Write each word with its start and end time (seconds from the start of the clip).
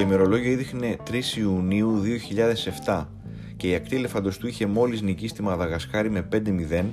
Το 0.00 0.06
ημερολόγιο 0.06 0.52
έδειχνε 0.52 0.96
3 1.10 1.36
Ιουνίου 1.38 2.02
2007 2.84 3.06
και 3.56 3.68
η 3.68 3.74
ακτή 3.74 3.96
ελεφαντοστού 3.96 4.46
είχε 4.46 4.66
μόλις 4.66 5.02
νικήσει 5.02 5.34
τη 5.34 5.42
Μαδαγασκάρη 5.42 6.10
με 6.10 6.28
5-0 6.32 6.84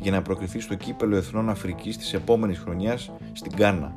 για 0.00 0.10
να 0.10 0.22
προκριθεί 0.22 0.60
στο 0.60 0.74
κύπελο 0.74 1.16
Εθνών 1.16 1.48
Αφρικής 1.48 1.96
της 1.96 2.14
επόμενης 2.14 2.58
χρονιάς 2.58 3.12
στην 3.32 3.52
Γκάνα. 3.54 3.94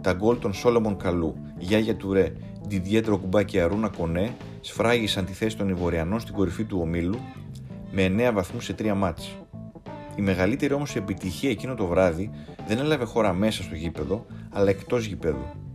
Τα 0.00 0.12
γκολ 0.12 0.38
των 0.38 0.52
Σόλομον 0.52 0.96
Καλού, 0.96 1.34
Γιάγια 1.58 1.96
Τουρέ, 1.96 2.32
Διδιέ 2.66 3.00
Τροκουμπά 3.00 3.42
και 3.42 3.60
Αρούνα 3.60 3.88
Κονέ 3.88 4.36
σφράγισαν 4.60 5.24
τη 5.24 5.32
θέση 5.32 5.56
των 5.56 5.68
Ιβοριανών 5.68 6.20
στην 6.20 6.34
κορυφή 6.34 6.64
του 6.64 6.78
ομίλου 6.80 7.18
με 7.90 8.30
9 8.30 8.32
βαθμούς 8.34 8.64
σε 8.64 8.74
3 8.78 8.92
μάτς. 8.96 9.36
Η 10.16 10.22
μεγαλύτερη 10.22 10.74
όμως 10.74 10.96
επιτυχία 10.96 11.50
εκείνο 11.50 11.74
το 11.74 11.86
βράδυ 11.86 12.30
δεν 12.66 12.78
έλαβε 12.78 13.04
χώρα 13.04 13.32
μέσα 13.32 13.62
στο 13.62 13.74
γήπεδο, 13.74 14.26
αλλά 14.50 14.70
εκτός 14.70 15.04
γήπεδου. 15.04 15.67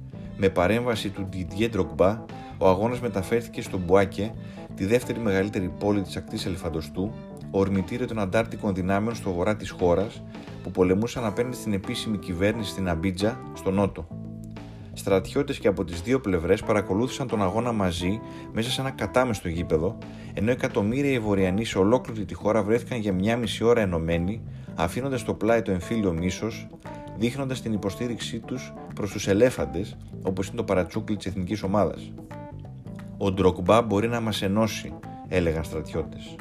Με 0.45 0.49
παρέμβαση 0.49 1.09
του 1.09 1.29
Didier 1.33 1.69
Drogba, 1.75 2.17
ο 2.57 2.67
αγώνας 2.67 2.99
μεταφέρθηκε 2.99 3.61
στο 3.61 3.77
Μπουάκε, 3.77 4.33
τη 4.75 4.85
δεύτερη 4.85 5.19
μεγαλύτερη 5.19 5.73
πόλη 5.79 6.01
της 6.01 6.15
ακτής 6.15 6.45
Ελεφαντοστού, 6.45 7.13
ορμητήριο 7.51 8.07
των 8.07 8.19
αντάρτικων 8.19 8.73
δυνάμεων 8.73 9.15
στο 9.15 9.31
βορρά 9.31 9.55
της 9.55 9.69
χώρας, 9.69 10.23
που 10.63 10.71
πολεμούσαν 10.71 11.25
απέναντι 11.25 11.55
στην 11.55 11.73
επίσημη 11.73 12.17
κυβέρνηση 12.17 12.69
στην 12.69 12.89
Αμπίτζα, 12.89 13.39
στο 13.53 13.71
νότο. 13.71 14.07
Στρατιώτες 14.93 15.59
και 15.59 15.67
από 15.67 15.83
τις 15.83 16.01
δύο 16.01 16.19
πλευρές 16.19 16.63
παρακολούθησαν 16.63 17.27
τον 17.27 17.41
αγώνα 17.41 17.71
μαζί 17.71 18.19
μέσα 18.53 18.69
σε 18.69 18.81
ένα 18.81 18.91
κατάμεστο 18.91 19.47
γήπεδο, 19.47 19.97
ενώ 20.33 20.51
εκατομμύρια 20.51 21.11
Ιβοριανοί 21.11 21.65
σε 21.65 21.77
ολόκληρη 21.77 22.25
τη 22.25 22.33
χώρα 22.33 22.63
βρέθηκαν 22.63 22.99
για 22.99 23.13
μια 23.13 23.37
μισή 23.37 23.63
ώρα 23.63 23.81
ενωμένοι, 23.81 24.41
αφήνοντας 24.75 25.19
στο 25.19 25.33
πλάι 25.33 25.61
το 25.61 25.71
εμφύλιο 25.71 26.13
μίσος, 26.13 26.67
δείχνοντας 27.17 27.61
την 27.61 27.73
υποστήριξή 27.73 28.39
τους 28.39 28.73
προς 28.95 29.11
τους 29.11 29.27
ελέφαντες, 29.27 29.97
όπως 30.21 30.47
είναι 30.47 30.57
το 30.57 30.63
παρατσούκλι 30.63 31.15
της 31.15 31.25
εθνικής 31.25 31.63
ομάδας. 31.63 32.11
«Ο 33.17 33.31
Ντροκμπά 33.31 33.81
μπορεί 33.81 34.07
να 34.07 34.19
μας 34.19 34.41
ενώσει», 34.41 34.93
έλεγαν 35.27 35.63
στρατιώτες. 35.63 36.35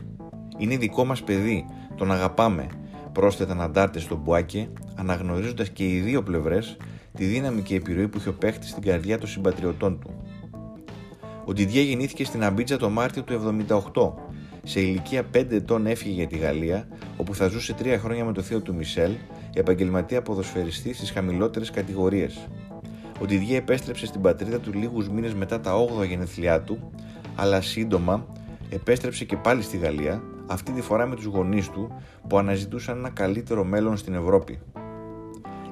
«Είναι 0.59 0.77
δικό 0.77 1.05
μας 1.05 1.23
παιδί, 1.23 1.65
τον 1.97 2.13
αγαπάμε», 2.13 2.67
πρόσθεταν 3.13 3.61
αντάρτες 3.61 4.03
στο 4.03 4.17
Μπουάκε, 4.17 4.69
αναγνωρίζοντας 4.95 5.69
και 5.69 5.89
οι 5.89 6.01
δύο 6.01 6.23
πλευρές 6.23 6.77
τη 7.15 7.25
δύναμη 7.25 7.63
και 7.63 7.75
επιρροή 7.75 8.09
που 8.09 8.19
είχε 8.19 8.29
ο 8.29 8.35
παίχτης 8.35 8.71
στην 8.71 8.83
καρδιά 8.83 9.19
των 9.19 9.29
συμπατριωτών 9.29 9.99
του. 9.99 10.11
Ο 11.45 11.53
Ντιδιέ 11.53 11.83
γεννήθηκε 11.83 12.25
στην 12.25 12.45
Αμπίτζα 12.45 12.77
το 12.77 12.91
Μάρτιο 12.91 13.23
του 13.23 13.55
1978. 13.95 14.13
Σε 14.63 14.81
ηλικία 14.81 15.23
5 15.35 15.47
ετών 15.51 15.87
έφυγε 15.87 16.15
για 16.15 16.27
τη 16.27 16.37
Γαλλία, 16.37 16.89
όπου 17.17 17.35
θα 17.35 17.49
ζούσε 17.49 17.75
3 17.83 17.97
χρόνια 17.99 18.25
με 18.25 18.33
το 18.33 18.43
θείο 18.43 18.61
του 18.61 18.75
Μισελ, 18.75 19.13
επαγγελματία 19.55 20.23
ποδοσφαιριστή 20.23 20.95
στις 20.95 21.11
χαμηλότερες 21.11 21.71
κατηγορίες. 21.71 22.49
Ο 23.21 23.25
Ντιδιέ 23.25 23.57
επέστρεψε 23.57 24.07
στην 24.07 24.21
πατρίδα 24.21 24.59
του 24.59 24.73
λίγους 24.73 25.09
μήνες 25.09 25.35
μετά 25.35 25.61
τα 25.61 25.73
8 26.01 26.07
γενεθλιά 26.07 26.61
του, 26.61 26.91
αλλά 27.37 27.61
σύντομα 27.61 28.27
επέστρεψε 28.71 29.25
και 29.25 29.37
πάλι 29.37 29.63
στη 29.63 29.77
Γαλλία, 29.77 30.23
αυτή 30.47 30.73
τη 30.73 30.81
φορά 30.81 31.07
με 31.07 31.15
τους 31.15 31.25
γονείς 31.25 31.71
του 31.71 32.03
που 32.29 32.39
αναζητούσαν 32.39 32.99
ένα 32.99 33.11
καλύτερο 33.11 33.65
μέλλον 33.65 33.97
στην 33.97 34.15
Ευρώπη. 34.15 34.59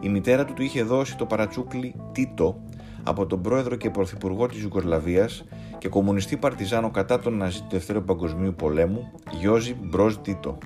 Η 0.01 0.08
μητέρα 0.08 0.45
του 0.45 0.53
του 0.53 0.62
είχε 0.62 0.83
δώσει 0.83 1.17
το 1.17 1.27
παρατσούκλι 1.27 1.95
Τίτο 2.12 2.62
από 3.03 3.27
τον 3.27 3.42
πρόεδρο 3.42 3.77
και 3.77 3.91
πρωθυπουργό 3.91 4.47
της 4.47 4.62
Ιουγκοσλαβίας 4.62 5.45
και 5.78 5.89
κομμουνιστή 5.89 6.36
παρτιζάνο 6.36 6.91
κατά 6.91 7.19
τον 7.19 7.36
Ναζί 7.36 7.61
του 7.61 7.67
Δευτέρου 7.70 8.03
Παγκοσμίου 8.03 8.55
Πολέμου, 8.55 9.12
Γιώζη 9.41 9.77
Μπρόζ 9.83 10.14
Τίτο. 10.14 10.58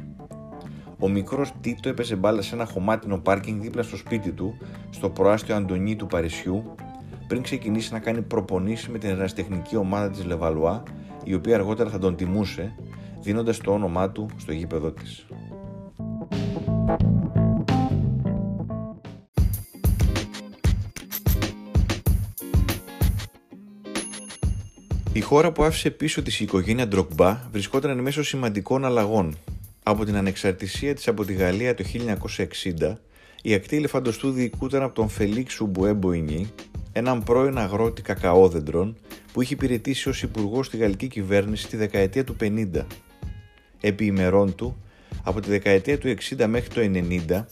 Ο 0.98 1.09
μικρός 1.09 1.53
Τίτο 1.61 1.89
έπαιζε 1.89 2.17
μπάλα 2.17 2.42
σε 2.42 2.55
ένα 2.55 2.64
χωμάτινο 2.64 3.19
πάρκινγκ 3.19 3.61
δίπλα 3.62 3.83
στο 3.83 3.97
σπίτι 3.97 4.33
του, 4.33 4.56
στο 4.91 5.11
προάστιο 5.11 5.55
Αντωνί 5.56 5.97
του 5.97 6.06
Παρισιού, 6.06 6.75
πριν 7.27 7.42
ξεκινήσει 7.42 7.92
να 7.92 7.98
κάνει 7.98 8.23
προπονήσεις 8.23 8.89
με 8.89 8.98
την 8.98 9.11
ερασιτεχνική 9.11 9.77
ομάδα 9.77 10.11
της 10.11 10.24
Λεβαλουά, 10.24 10.83
η 11.24 11.35
οποία 11.35 11.55
αργότερα 11.55 11.91
θα 11.91 11.98
τον 11.98 12.17
τιμούσε, 12.17 12.74
δίνοντας 13.23 13.58
το 13.58 13.73
όνομά 13.73 14.11
του 14.11 14.27
στο 14.36 14.52
γήπεδο 14.52 14.91
της. 14.91 15.27
Η 25.13 25.20
χώρα 25.20 25.52
που 25.52 25.63
άφησε 25.63 25.90
πίσω 25.90 26.23
της 26.23 26.40
η 26.40 26.45
οικογένεια 26.45 26.89
Ντροκμπά 26.89 27.40
βρισκόταν 27.52 27.90
εν 27.90 27.98
μέσω 27.98 28.23
σημαντικών 28.23 28.85
αλλαγών. 28.85 29.36
Από 29.86 30.05
την 30.05 30.17
ανεξαρτησία 30.17 30.95
της 30.95 31.08
από 31.08 31.24
τη 31.24 31.33
Γαλλία 31.33 31.74
το 31.74 31.84
1960, 32.78 32.96
η 33.42 33.55
ακτή 33.55 33.78
Λεφαντοστού 33.78 34.30
διοικούταν 34.30 34.83
από 34.83 34.95
τον 34.95 35.08
Φελίξ 35.08 35.61
Ουμπουέ 35.61 35.95
Μποϊνί, 35.95 36.52
έναν 36.92 37.22
πρώην 37.22 37.58
αγρότη 37.58 38.02
κακαόδεντρων 38.02 38.96
που 39.33 39.42
είχε 39.42 39.55
υπηρετήσει 39.55 40.08
ως 40.08 40.22
υπουργός 40.22 40.67
στη 40.67 40.77
γαλλική 40.77 41.08
κυβέρνηση 41.08 41.68
τη 41.68 41.77
δεκαετία 41.77 42.24
του 42.24 42.36
50. 42.40 42.86
Επί 43.80 44.05
ημερών 44.05 44.55
του, 44.55 44.77
από 45.22 45.40
τη 45.40 45.48
δεκαετία 45.48 45.98
του 45.98 46.14
60 46.39 46.46
μέχρι 46.46 46.68
το 46.68 46.80
90, 47.28 47.45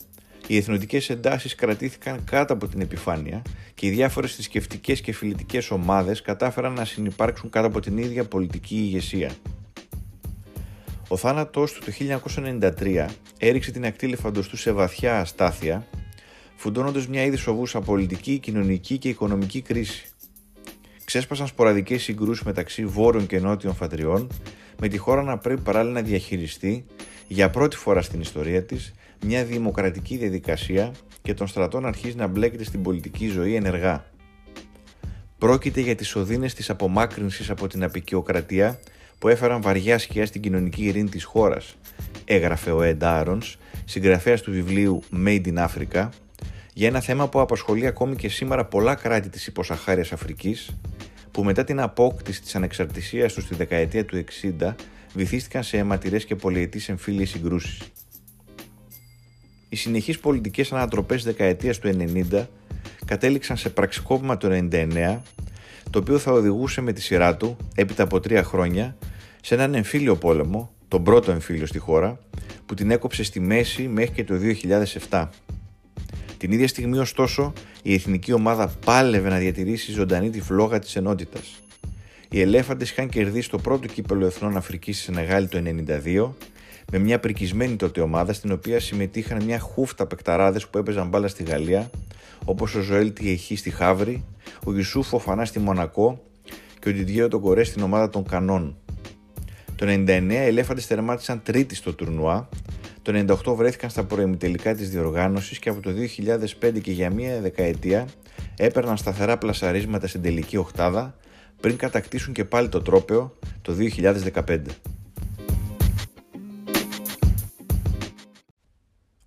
οι 0.46 0.56
εθνοτικές 0.56 1.10
εντάσεις 1.10 1.54
κρατήθηκαν 1.54 2.24
κάτω 2.24 2.52
από 2.52 2.68
την 2.68 2.80
επιφάνεια 2.80 3.42
και 3.74 3.86
οι 3.86 3.90
διάφορες 3.90 4.34
θρησκευτικές 4.34 5.00
και 5.00 5.12
φιλετικές 5.12 5.70
ομάδες 5.70 6.22
κατάφεραν 6.22 6.72
να 6.72 6.84
συνεπάρξουν 6.84 7.50
κάτω 7.50 7.66
από 7.66 7.80
την 7.80 7.98
ίδια 7.98 8.24
πολιτική 8.24 8.76
ηγεσία. 8.76 9.30
Ο 11.12 11.16
θάνατό 11.16 11.64
του 11.64 11.80
το 11.84 12.20
1993 12.78 13.06
έριξε 13.38 13.70
την 13.70 13.84
ακτή 13.84 14.06
λεφαντοστού 14.06 14.56
σε 14.56 14.72
βαθιά 14.72 15.20
αστάθεια, 15.20 15.86
φουντώνοντας 16.56 17.06
μια 17.08 17.24
ήδη 17.24 17.36
σοβούσα 17.36 17.80
πολιτική, 17.80 18.38
κοινωνική 18.38 18.98
και 18.98 19.08
οικονομική 19.08 19.60
κρίση. 19.60 20.06
Ξέσπασαν 21.04 21.46
σποραδικές 21.46 22.02
συγκρούσεις 22.02 22.44
μεταξύ 22.44 22.86
βόρειων 22.86 23.26
και 23.26 23.40
νότιων 23.40 23.74
φατριών, 23.74 24.28
με 24.80 24.88
τη 24.88 24.96
χώρα 24.98 25.22
να 25.22 25.38
πρέπει 25.38 25.60
παράλληλα 25.60 25.94
να 25.94 26.02
διαχειριστεί 26.02 26.84
για 27.28 27.50
πρώτη 27.50 27.76
φορά 27.76 28.02
στην 28.02 28.20
ιστορία 28.20 28.64
της 28.64 28.94
μια 29.24 29.44
δημοκρατική 29.44 30.16
διαδικασία 30.16 30.92
και 31.22 31.34
τον 31.34 31.46
στρατό 31.46 31.80
να 31.80 31.88
αρχίζει 31.88 32.16
να 32.16 32.26
μπλέκεται 32.26 32.64
στην 32.64 32.82
πολιτική 32.82 33.28
ζωή 33.28 33.54
ενεργά. 33.54 34.04
Πρόκειται 35.38 35.80
για 35.80 35.94
τις 35.94 36.16
οδύνες 36.16 36.54
της 36.54 36.70
απομάκρυνσης 36.70 37.50
από 37.50 37.66
την 37.68 37.84
απεικιοκρατία 37.84 38.80
που 39.22 39.28
έφεραν 39.28 39.62
βαριά 39.62 39.98
σκιά 39.98 40.26
στην 40.26 40.40
κοινωνική 40.40 40.84
ειρήνη 40.84 41.08
της 41.08 41.24
χώρας, 41.24 41.76
έγραφε 42.24 42.70
ο 42.70 42.80
Ed 42.82 42.98
Arons, 43.00 43.54
συγγραφέας 43.84 44.40
του 44.40 44.50
βιβλίου 44.50 45.02
Made 45.26 45.42
in 45.46 45.66
Africa, 45.66 46.08
για 46.72 46.88
ένα 46.88 47.00
θέμα 47.00 47.28
που 47.28 47.40
απασχολεί 47.40 47.86
ακόμη 47.86 48.16
και 48.16 48.28
σήμερα 48.28 48.64
πολλά 48.64 48.94
κράτη 48.94 49.28
της 49.28 49.46
υποσαχάριας 49.46 50.12
Αφρικής, 50.12 50.76
που 51.30 51.44
μετά 51.44 51.64
την 51.64 51.80
απόκτηση 51.80 52.42
της 52.42 52.54
ανεξαρτησίας 52.54 53.32
τους 53.32 53.44
στη 53.44 53.54
δεκαετία 53.54 54.04
του 54.04 54.24
60 54.60 54.74
βυθίστηκαν 55.14 55.62
σε 55.62 55.76
αιματηρές 55.76 56.24
και 56.24 56.36
πολυετής 56.36 56.88
εμφύλιες 56.88 57.28
συγκρούσεις. 57.28 57.80
Οι 59.68 59.76
συνεχείς 59.76 60.18
πολιτικές 60.18 60.72
ανατροπές 60.72 61.24
δεκαετίας 61.24 61.78
του 61.78 61.88
90 61.88 62.48
κατέληξαν 63.04 63.56
σε 63.56 63.68
πραξικόπημα 63.70 64.36
το 64.36 64.48
99, 64.50 65.22
το 65.90 65.98
οποίο 65.98 66.18
θα 66.18 66.32
οδηγούσε 66.32 66.80
με 66.80 66.92
τη 66.92 67.02
σειρά 67.02 67.36
του, 67.36 67.56
έπειτα 67.74 68.02
από 68.02 68.20
τρία 68.20 68.42
χρόνια, 68.42 68.96
σε 69.44 69.54
έναν 69.54 69.74
εμφύλιο 69.74 70.16
πόλεμο, 70.16 70.72
τον 70.88 71.02
πρώτο 71.02 71.30
εμφύλιο 71.30 71.66
στη 71.66 71.78
χώρα, 71.78 72.18
που 72.66 72.74
την 72.74 72.90
έκοψε 72.90 73.22
στη 73.22 73.40
μέση 73.40 73.88
μέχρι 73.88 74.12
και 74.12 74.24
το 74.24 74.34
2007. 75.08 75.28
Την 76.36 76.52
ίδια 76.52 76.68
στιγμή, 76.68 76.98
ωστόσο, 76.98 77.52
η 77.82 77.94
εθνική 77.94 78.32
ομάδα 78.32 78.72
πάλευε 78.84 79.28
να 79.28 79.38
διατηρήσει 79.38 79.92
ζωντανή 79.92 80.30
τη 80.30 80.40
φλόγα 80.40 80.78
της 80.78 80.96
ενότητας. 80.96 81.62
Οι 82.28 82.40
Ελέφαντες 82.40 82.90
είχαν 82.90 83.08
κερδίσει 83.08 83.50
το 83.50 83.58
πρώτο 83.58 83.86
κύπελο 83.86 84.26
Εθνών 84.26 84.56
Αφρικής 84.56 84.96
στη 84.96 85.04
Σενεγάλη 85.04 85.48
το 85.48 85.62
1992 86.04 86.30
με 86.92 86.98
μια 86.98 87.20
πρικισμένη 87.20 87.76
τότε 87.76 88.00
ομάδα 88.00 88.32
στην 88.32 88.52
οποία 88.52 88.80
συμμετείχαν 88.80 89.44
μια 89.44 89.58
χούφτα 89.58 90.06
παικταράδες 90.06 90.68
που 90.68 90.78
έπαιζαν 90.78 91.08
μπάλα 91.08 91.28
στη 91.28 91.42
Γαλλία, 91.42 91.90
όπως 92.44 92.74
ο 92.74 92.80
Ζωέλ 92.80 93.12
Τιεχή 93.12 93.56
στη 93.56 93.70
Χαύρη, 93.70 94.24
ο 94.64 94.72
Γιουσούφ 94.72 95.06
Φοφανά 95.06 95.44
στη 95.44 95.58
Μονακό 95.58 96.22
και 96.78 96.88
ο 96.88 96.92
Διδιέο 96.92 97.28
τον 97.28 97.40
Κορέ 97.40 97.64
στην 97.64 97.82
ομάδα 97.82 98.08
των 98.08 98.24
Κανών. 98.24 98.76
Το 99.76 99.86
99 99.86 100.28
οι 100.30 100.36
Ελέφαντες 100.36 100.86
τερμάτισαν 100.86 101.42
τρίτη 101.42 101.74
στο 101.74 101.94
τουρνουά, 101.94 102.48
το 103.02 103.36
98 103.44 103.54
βρέθηκαν 103.56 103.90
στα 103.90 104.04
προεμιτελικά 104.04 104.74
της 104.74 104.90
διοργάνωσης 104.90 105.58
και 105.58 105.68
από 105.68 105.80
το 105.80 105.90
2005 106.60 106.80
και 106.80 106.92
για 106.92 107.10
μία 107.10 107.40
δεκαετία 107.40 108.08
έπαιρναν 108.56 108.96
σταθερά 108.96 109.38
πλασαρίσματα 109.38 110.06
στην 110.06 110.22
τελική 110.22 110.56
οχτάδα 110.56 111.16
πριν 111.60 111.76
κατακτήσουν 111.76 112.32
και 112.32 112.44
πάλι 112.44 112.68
το 112.68 112.82
τρόπεο 112.82 113.38
το 113.62 113.74
2015. 113.96 114.60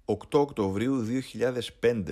8 0.06 0.16
Οκτωβρίου 0.32 1.06
2005 1.82 2.04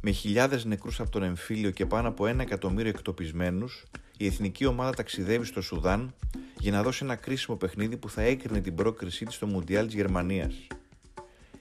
με 0.00 0.10
χιλιάδες 0.10 0.64
νεκρούς 0.64 1.00
από 1.00 1.10
τον 1.10 1.22
εμφύλιο 1.22 1.70
και 1.70 1.86
πάνω 1.86 2.08
από 2.08 2.26
ένα 2.26 2.42
εκατομμύριο 2.42 2.90
εκτοπισμένους, 2.90 3.84
η 4.16 4.26
εθνική 4.26 4.66
ομάδα 4.66 4.94
ταξιδεύει 4.94 5.44
στο 5.44 5.62
Σουδάν 5.62 6.14
για 6.60 6.72
να 6.72 6.82
δώσει 6.82 7.04
ένα 7.04 7.14
κρίσιμο 7.14 7.56
παιχνίδι 7.56 7.96
που 7.96 8.10
θα 8.10 8.22
έκρινε 8.22 8.60
την 8.60 8.74
πρόκρισή 8.74 9.24
της 9.24 9.34
στο 9.34 9.46
Μουντιάλ 9.46 9.86
της 9.86 9.94
Γερμανίας. 9.94 10.54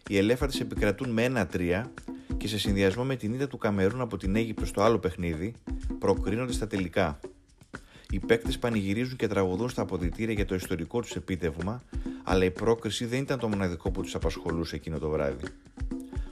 Οι 0.10 0.18
ελέφαντες 0.18 0.60
επικρατούν 0.60 1.10
με 1.10 1.48
1-3 1.54 1.84
και 2.38 2.48
σε 2.48 2.60
συνδυασμό 2.60 3.04
με 3.04 3.16
την 3.16 3.34
ήττα 3.34 3.48
του 3.48 3.58
Καμερούν 3.58 4.02
από 4.02 4.18
την 4.18 4.36
Αίγυπτο 4.36 4.66
στο 4.66 4.82
άλλο 4.82 5.00
παιχνίδι, 5.00 5.54
προκρίνονται 6.00 6.54
στα 6.54 6.68
τελικά. 6.68 7.20
Οι 8.10 8.20
παίκτες 8.20 8.58
πανηγυρίζουν 8.60 9.16
και 9.16 9.28
τραγουδούν 9.28 9.70
στα 9.70 9.82
αποδητήρια 9.82 10.34
για 10.34 10.46
το 10.46 10.56
ιστορικό 10.56 11.02
τους 11.02 11.16
επίτευγμα, 11.16 11.84
αλλά 12.24 12.44
η 12.44 12.52
πρόκριση 12.52 13.06
δεν 13.06 13.20
ήταν 13.20 13.40
το 13.40 13.48
μοναδικό 13.48 13.92
που 13.92 14.02
τους 14.02 14.16
απασχολούσε 14.16 14.76
εκείνο 14.76 14.98
το 14.98 15.10
βράδυ. 15.10 15.46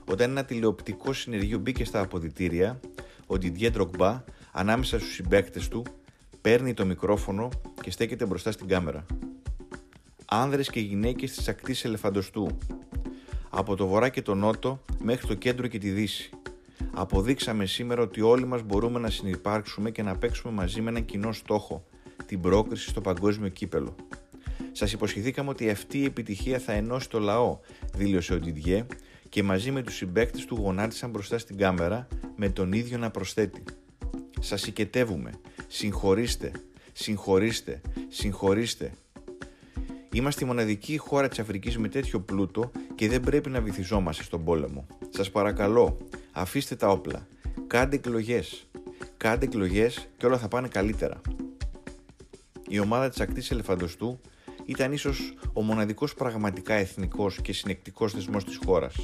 Όταν 0.05 0.29
ένα 0.29 0.45
τηλεοπτικό 0.45 1.13
συνεργείο 1.13 1.57
μπήκε 1.57 1.85
στα 1.85 1.99
αποδητήρια, 1.99 2.79
ο 3.27 3.35
Didier 3.41 3.71
Drogba, 3.71 4.21
ανάμεσα 4.51 4.99
στους 4.99 5.13
συμπαίκτες 5.13 5.67
του, 5.67 5.83
παίρνει 6.45 6.73
το 6.73 6.85
μικρόφωνο 6.85 7.49
και 7.81 7.91
στέκεται 7.91 8.25
μπροστά 8.25 8.51
στην 8.51 8.67
κάμερα. 8.67 9.05
Άνδρες 10.25 10.69
και 10.69 10.79
γυναίκες 10.79 11.31
της 11.31 11.47
ακτής 11.47 11.85
Ελεφαντοστού, 11.85 12.57
από 13.49 13.75
το 13.75 13.87
βορρά 13.87 14.09
και 14.09 14.21
το 14.21 14.35
νότο 14.35 14.83
μέχρι 14.99 15.27
το 15.27 15.33
κέντρο 15.33 15.67
και 15.67 15.77
τη 15.77 15.89
δύση. 15.89 16.29
Αποδείξαμε 16.93 17.65
σήμερα 17.65 18.01
ότι 18.01 18.21
όλοι 18.21 18.45
μας 18.45 18.61
μπορούμε 18.61 18.99
να 18.99 19.09
συνεπάρξουμε 19.09 19.91
και 19.91 20.03
να 20.03 20.17
παίξουμε 20.17 20.53
μαζί 20.53 20.81
με 20.81 20.89
έναν 20.89 21.05
κοινό 21.05 21.31
στόχο, 21.31 21.85
την 22.25 22.41
πρόκριση 22.41 22.89
στο 22.89 23.01
παγκόσμιο 23.01 23.49
κύπελο. 23.49 23.95
Σας 24.71 24.93
υποσχεθήκαμε 24.93 25.49
ότι 25.49 25.69
αυτή 25.69 25.99
η 25.99 26.05
επιτυχία 26.05 26.59
θα 26.59 26.71
ενώσει 26.71 27.09
το 27.09 27.19
λαό, 27.19 27.59
δήλωσε 27.93 28.33
ο 28.33 28.39
Ντιντιέ 28.39 28.85
και 29.29 29.43
μαζί 29.43 29.71
με 29.71 29.81
τους 29.81 29.95
συμπαίκτες 29.95 30.45
του 30.45 30.55
γονάτισαν 30.55 31.09
μπροστά 31.09 31.37
στην 31.37 31.57
κάμερα 31.57 32.07
με 32.35 32.49
τον 32.49 32.71
ίδιο 32.71 32.97
να 32.97 33.09
προσθέτει. 33.11 33.63
Σας 34.39 34.67
οικετεύουμε, 34.67 35.31
συγχωρήστε, 35.75 36.51
συγχωρήστε, 36.93 37.81
συγχωρήστε. 38.07 38.91
Είμαστε 40.11 40.43
η 40.43 40.47
μοναδική 40.47 40.97
χώρα 40.97 41.27
της 41.27 41.39
Αφρικής 41.39 41.77
με 41.77 41.87
τέτοιο 41.87 42.19
πλούτο 42.19 42.71
και 42.95 43.09
δεν 43.09 43.21
πρέπει 43.21 43.49
να 43.49 43.61
βυθιζόμαστε 43.61 44.23
στον 44.23 44.43
πόλεμο. 44.43 44.87
Σας 45.09 45.31
παρακαλώ, 45.31 45.97
αφήστε 46.31 46.75
τα 46.75 46.87
όπλα. 46.87 47.27
Κάντε 47.67 47.95
εκλογές. 47.95 48.67
Κάντε 49.17 49.45
εκλογές 49.45 50.07
και 50.17 50.25
όλα 50.25 50.37
θα 50.37 50.47
πάνε 50.47 50.67
καλύτερα. 50.67 51.21
Η 52.69 52.79
ομάδα 52.79 53.09
της 53.09 53.19
ακτής 53.19 53.51
Ελεφαντοστού 53.51 54.19
ήταν 54.65 54.91
ίσως 54.91 55.33
ο 55.53 55.61
μοναδικός 55.61 56.13
πραγματικά 56.13 56.73
εθνικός 56.73 57.41
και 57.41 57.53
συνεκτικός 57.53 58.13
θεσμός 58.13 58.45
της 58.45 58.59
χώρας. 58.65 58.95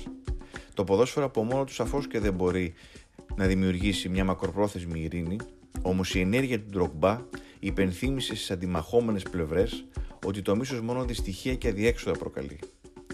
Το 0.73 0.83
ποδόσφαιρο 0.83 1.25
από 1.25 1.43
μόνο 1.43 1.63
του 1.63 1.73
σαφώς 1.73 2.07
και 2.07 2.19
δεν 2.19 2.33
μπορεί 2.33 2.73
να 3.35 3.45
δημιουργήσει 3.45 4.09
μια 4.09 4.23
μακροπρόθεσμη 4.23 5.01
ειρήνη, 5.01 5.37
όμως 5.81 6.15
η 6.15 6.19
ενέργεια 6.19 6.59
του 6.59 6.69
Ντροκμπά 6.69 7.19
υπενθύμησε 7.59 8.35
στις 8.35 8.51
αντιμαχόμενες 8.51 9.23
πλευρές 9.23 9.85
ότι 10.25 10.41
το 10.41 10.55
μίσος 10.55 10.81
μόνο 10.81 11.05
δυστυχία 11.05 11.55
και 11.55 11.67
αδιέξοδα 11.67 12.17
προκαλεί. 12.17 12.59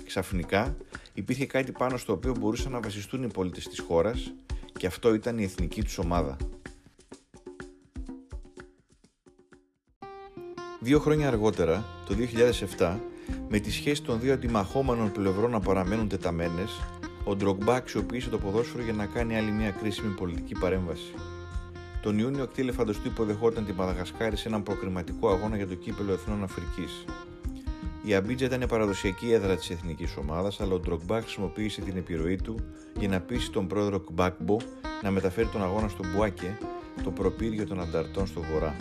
Ξαφνικά 0.06 0.78
υπήρχε 1.14 1.46
κάτι 1.46 1.72
πάνω 1.72 1.98
στο 1.98 2.14
οποίο 2.14 2.36
μπορούσαν 2.40 2.72
να 2.72 2.80
βασιστούν 2.80 3.24
οι 3.24 3.28
πολίτες 3.28 3.68
της 3.68 3.80
χώρας 3.80 4.34
και 4.78 4.88
αυτό 4.88 5.14
ήταν 5.14 5.38
η 5.38 5.44
εθνική 5.44 5.84
τους 5.84 5.98
ομάδα. 5.98 6.38
Δύο 10.80 11.00
χρόνια 11.00 11.28
αργότερα, 11.28 11.86
το 12.08 12.16
2007, 12.78 13.00
με 13.50 13.60
τη 13.60 13.72
σχέση 13.72 14.04
των 14.04 14.20
δύο 14.20 14.34
αντιμαχόμενων 14.34 15.12
πλευρών 15.12 15.52
να 15.52 15.60
παραμένουν 15.60 16.08
τεταμένες, 16.08 16.72
ο 17.24 17.36
Ντρογκμπά 17.36 17.76
αξιοποίησε 17.76 18.30
το 18.30 18.38
ποδόσφαιρο 18.38 18.84
για 18.84 18.94
να 18.94 19.06
κάνει 19.06 19.38
άλλη 19.38 19.52
μια 19.52 19.72
κρίσιμη 19.72 20.14
πολιτική 20.14 20.56
παρέμβαση. 20.60 21.14
Τον 22.08 22.20
Ιούνιο, 22.20 22.44
ο 22.44 22.48
κτήλε 22.48 22.72
φανταστού 22.72 23.08
υποδεχόταν 23.08 23.66
τη 23.66 23.74
Μαδαγασκάρη 23.74 24.38
σε 24.38 24.48
έναν 24.48 24.64
προκριματικό 24.64 25.30
αγώνα 25.30 25.56
για 25.56 25.68
το 25.68 25.76
κύπελο 25.76 26.12
Εθνών 26.14 26.44
Αφρικής. 26.44 27.06
Η 28.04 28.14
Αμπίτζα 28.14 28.46
ήταν 28.46 28.62
η 28.62 28.68
παραδοσιακή 28.68 29.32
έδρα 29.32 29.56
της 29.56 29.70
εθνικής 29.70 30.18
ομάδας, 30.18 30.62
αλλά 30.62 30.74
ο 30.74 30.80
Ντρογκμπά 30.80 31.22
χρησιμοποίησε 31.22 31.82
την 31.82 31.98
επιρροή 31.98 32.36
του 32.36 32.60
για 33.00 33.08
να 33.08 33.20
πείσει 33.20 33.52
τον 33.52 33.68
πρόεδρο 33.68 34.00
Κμπάκμπο 34.00 34.58
να 35.04 35.12
μεταφέρει 35.12 35.48
τον 35.48 35.64
αγώνα 35.64 35.88
στο 35.88 36.04
Μπουάκε, 36.08 36.58
το 37.04 37.12
προπύργιο 37.12 37.66
των 37.68 37.80
ανταρτών 37.80 38.28
στο 38.28 38.42
βορρά. 38.42 38.76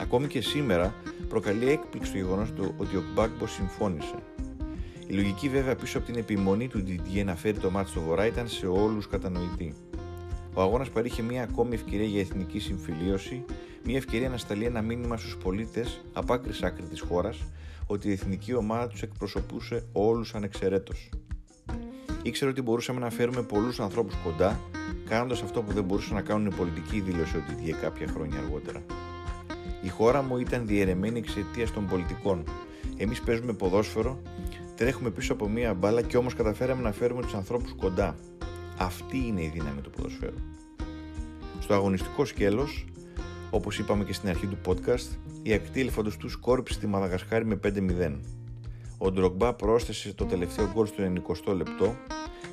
Ακόμη 0.00 0.26
και 0.26 0.40
σήμερα 0.40 0.94
προκαλεί 1.28 1.70
έκπληξη 1.70 2.12
το 2.12 2.16
γεγονός 2.16 2.52
ότι 2.76 2.96
ο 2.96 3.02
Κμπάκμπο 3.12 3.46
συμφώνησε. 3.46 4.14
Η 5.06 5.14
λογική 5.14 5.48
βέβαια 5.48 5.76
πίσω 5.76 5.98
από 5.98 6.06
την 6.06 6.16
επιμονή 6.16 6.68
του 6.68 6.84
Didier 6.86 7.24
να 7.24 7.36
φέρει 7.36 7.58
το 7.58 7.70
μάτι 7.70 7.90
στο 7.90 8.00
βορρά 8.00 8.26
ήταν 8.26 8.48
σε 8.48 8.66
όλους 8.66 9.08
κατανοητή. 9.08 9.74
Ο 10.54 10.62
αγώνας 10.62 10.90
παρήχε 10.90 11.22
μια 11.22 11.42
ακόμη 11.42 11.74
ευκαιρία 11.74 12.06
για 12.06 12.20
εθνική 12.20 12.58
συμφιλίωση, 12.58 13.44
μια 13.84 13.96
ευκαιρία 13.96 14.28
να 14.28 14.36
σταλεί 14.36 14.64
ένα 14.64 14.82
μήνυμα 14.82 15.16
στους 15.16 15.36
πολίτες 15.36 16.00
από 16.12 16.32
άκρης 16.32 16.62
άκρη 16.62 16.82
της 16.82 17.00
χώρας 17.00 17.38
ότι 17.86 18.08
η 18.08 18.12
εθνική 18.12 18.54
ομάδα 18.54 18.88
τους 18.88 19.02
εκπροσωπούσε 19.02 19.86
όλους 19.92 20.34
ανεξαιρέτως. 20.34 21.10
Ήξερε 22.22 22.50
ότι 22.50 22.62
μπορούσαμε 22.62 23.00
να 23.00 23.10
φέρουμε 23.10 23.42
πολλούς 23.42 23.80
ανθρώπους 23.80 24.14
κοντά, 24.24 24.60
κάνοντας 25.08 25.42
αυτό 25.42 25.62
που 25.62 25.72
δεν 25.72 25.84
μπορούσαν 25.84 26.14
να 26.14 26.20
κάνουν 26.20 26.46
οι 26.46 26.54
πολιτικοί, 26.54 27.00
δήλωσε 27.00 27.36
ότι 27.36 27.62
διέ 27.62 27.74
κάποια 27.80 28.06
χρόνια 28.06 28.38
αργότερα. 28.38 28.82
Η 29.82 29.88
χώρα 29.88 30.22
μου 30.22 30.38
ήταν 30.38 30.66
διαιρεμένη 30.66 31.18
εξαιτίας 31.18 31.72
των 31.72 31.86
πολιτικών. 31.86 32.44
Εμείς 32.96 33.20
παίζουμε 33.20 33.52
ποδόσφαιρο, 33.52 34.22
τρέχουμε 34.76 35.10
πίσω 35.10 35.32
από 35.32 35.48
μία 35.48 35.74
μπάλα 35.74 36.02
και 36.02 36.16
όμως 36.16 36.34
καταφέραμε 36.34 36.82
να 36.82 36.92
φέρουμε 36.92 37.22
τους 37.22 37.34
ανθρώπους 37.34 37.74
κοντά. 37.74 38.16
Αυτή 38.76 39.16
είναι 39.26 39.42
η 39.42 39.50
δύναμη 39.54 39.80
του 39.80 39.90
ποδοσφαίρου. 39.90 40.38
Στο 41.60 41.74
αγωνιστικό 41.74 42.24
σκέλος, 42.24 42.84
όπως 43.50 43.78
είπαμε 43.78 44.04
και 44.04 44.12
στην 44.12 44.28
αρχή 44.28 44.46
του 44.46 44.58
podcast, 44.66 45.18
η 45.42 45.52
ακτή 45.52 45.80
ελεφαντοστού 45.80 46.28
σκόρπισε 46.28 46.78
τη 46.78 46.86
Μαδαγασκάρη 46.86 47.44
με 47.44 47.56
5-0. 47.56 48.20
Ο 48.98 49.10
Ντρογκμπά 49.10 49.54
πρόσθεσε 49.54 50.14
το 50.14 50.24
τελευταίο 50.24 50.70
γκολ 50.72 50.86
στο 50.86 51.02
90 51.46 51.54
λεπτό, 51.54 51.96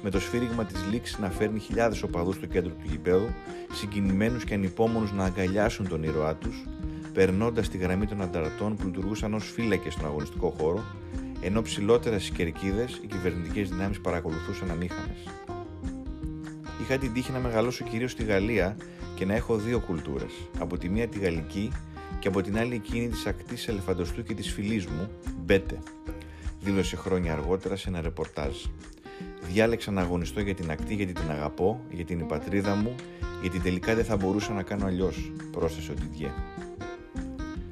με 0.04 0.10
το 0.10 0.20
σφύριγμα 0.20 0.66
της 0.66 0.86
λήξης 0.92 1.20
να 1.20 1.30
φέρνει 1.30 1.60
χιλιάδες 1.60 2.04
οπαδούς 2.04 2.36
στο 2.36 2.46
κέντρο 2.46 2.72
του 2.72 2.86
γηπέδου, 2.90 3.30
συγκινημένους 3.72 4.44
και 4.44 4.54
ανυπόμονους 4.54 5.12
να 5.12 5.24
αγκαλιάσουν 5.24 5.88
τον 5.88 6.04
ήρωά 6.04 6.36
τους, 6.36 6.66
περνώντας 7.14 7.70
τη 7.70 7.78
γραμμή 7.78 8.08
των 8.08 8.22
ανταρατών 8.22 8.76
που 8.76 8.86
λειτουργούσαν 8.86 9.34
ως 9.34 9.52
φύλακες 9.52 9.94
στον 9.94 10.06
αγωνιστικό 10.06 10.54
χώρο, 10.60 10.84
ενώ 11.42 11.62
ψηλότερα 11.62 12.20
στι 12.20 12.32
κερκίδες 12.32 13.00
οι 13.04 13.08
κυβερνητικές 13.08 13.70
δυνάμεις 13.70 14.02
παρακολουθούσαν 14.02 14.72
αμήχανε. 14.72 15.16
Είχα 16.92 17.00
την 17.00 17.14
τύχη 17.14 17.32
να 17.32 17.40
μεγαλώσω 17.40 17.84
κυρίως 17.84 18.12
στη 18.12 18.24
Γαλλία 18.24 18.78
και 19.16 19.26
να 19.26 19.36
έχω 19.36 19.56
δύο 19.56 19.80
κουλτούρες. 19.80 20.32
Από 20.60 20.78
τη 20.78 20.90
μία 20.90 21.08
τη 21.08 21.20
γαλλική 21.20 21.72
και 22.20 22.28
από 22.28 22.42
την 22.42 22.58
άλλη 22.58 22.76
εκείνη 22.76 23.08
της 23.08 23.26
ακτής 23.26 23.68
ελεφαντοστού 23.68 24.24
και 24.24 24.34
της 24.34 24.52
φιλής 24.52 24.86
μου, 24.86 25.10
Μπέτε. 25.38 25.80
Δήλωσε 26.60 26.96
χρόνια 26.96 27.34
αργότερα 27.34 27.76
σε 27.76 27.90
ένα 27.90 28.02
ρεπορτάζ. 28.02 28.56
Διάλεξα 29.42 29.92
να 29.92 30.02
αγωνιστώ 30.02 30.40
για 30.40 30.56
την 30.56 30.72
ακτή 30.72 30.94
γιατί 30.96 31.14
την 31.14 31.32
αγαπώ, 31.32 31.80
γιατί 31.90 32.14
είναι 32.14 32.24
η 32.24 32.26
πατρίδα 32.26 32.76
μου, 32.76 32.96
γιατί 33.42 33.60
τελικά 33.60 33.96
δεν 33.96 34.06
θα 34.06 34.16
μπορούσα 34.16 34.54
να 34.54 34.64
κάνω 34.64 34.86
αλλιώς, 34.86 35.32
πρόσθεσε 35.52 35.92
ο 35.92 35.94
Ντιντιέ. 35.94 36.32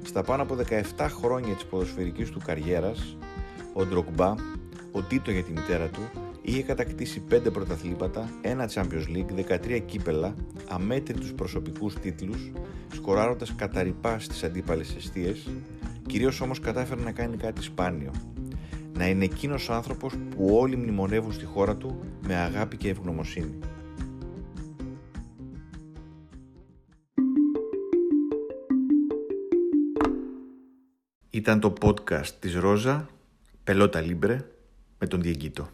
Στα 0.03 0.23
πάνω 0.23 0.41
από 0.41 0.55
17 0.97 1.07
χρόνια 1.09 1.53
της 1.53 1.65
ποδοσφαιρικής 1.65 2.29
του 2.29 2.41
καριέρας, 2.45 3.17
ο 3.73 3.85
Ντροκμπά, 3.85 4.35
ο 4.91 5.01
Τίτο 5.01 5.31
για 5.31 5.43
τη 5.43 5.51
μητέρα 5.51 5.87
του, 5.87 6.28
είχε 6.41 6.63
κατακτήσει 6.63 7.23
5 7.31 7.51
πρωταθλήματα, 7.53 8.29
ένα 8.41 8.69
Champions 8.73 9.15
League, 9.15 9.33
13 9.33 9.79
κύπελα, 9.85 10.35
αμέτρητους 10.69 11.33
προσωπικούς 11.33 11.93
τίτλους, 11.93 12.51
σκοράροντας 12.93 13.55
καταρρυπάς 13.55 14.23
στις 14.23 14.43
αντίπαλες 14.43 14.95
αιστείες, 14.95 15.49
κυρίως 16.05 16.41
όμως 16.41 16.59
κατάφερε 16.59 17.01
να 17.01 17.11
κάνει 17.11 17.37
κάτι 17.37 17.61
σπάνιο. 17.61 18.11
Να 18.93 19.07
είναι 19.07 19.23
εκείνος 19.23 19.69
άνθρωπος 19.69 20.13
που 20.29 20.55
όλοι 20.55 20.75
μνημονεύουν 20.75 21.31
στη 21.31 21.45
χώρα 21.45 21.75
του 21.77 21.99
με 22.27 22.35
αγάπη 22.35 22.77
και 22.77 22.89
ευγνωμοσύνη. 22.89 23.59
Ήταν 31.29 31.59
το 31.59 31.73
podcast 31.81 32.27
της 32.39 32.55
Ρόζα, 32.55 33.09
Πελότα 33.63 34.01
Λίμπρε, 34.01 34.45
με 34.99 35.07
τον 35.07 35.21
Διεγκύτο. 35.21 35.69